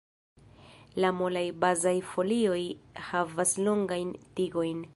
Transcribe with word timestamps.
La 1.03 1.11
molaj 1.17 1.43
bazaj 1.65 1.93
folioj 2.13 2.63
havas 3.11 3.53
longajn 3.69 4.13
tigojn. 4.41 4.83